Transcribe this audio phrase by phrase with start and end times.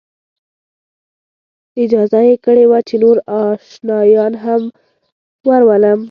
[1.83, 3.17] اجازه یې کړې وه چې نور
[3.49, 4.61] آشنایان هم
[5.47, 5.99] ورولم.